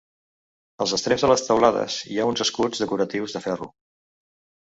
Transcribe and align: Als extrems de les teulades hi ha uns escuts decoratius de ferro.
Als 0.85 0.93
extrems 0.95 1.25
de 1.25 1.27
les 1.31 1.43
teulades 1.49 1.97
hi 2.13 2.17
ha 2.21 2.25
uns 2.31 2.43
escuts 2.45 2.83
decoratius 2.85 3.37
de 3.39 3.45
ferro. 3.47 3.71